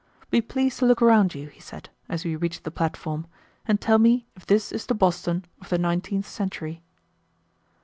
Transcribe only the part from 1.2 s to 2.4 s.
you," he said, as we